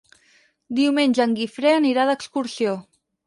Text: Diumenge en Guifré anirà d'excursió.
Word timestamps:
Diumenge 0.77 1.27
en 1.27 1.35
Guifré 1.41 1.73
anirà 1.79 2.07
d'excursió. 2.11 2.73